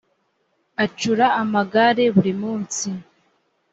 [0.83, 2.89] acura amagare burimunsi.